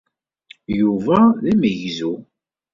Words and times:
Yuba 0.79 1.19
d 1.41 1.43
amegzu. 1.51 2.13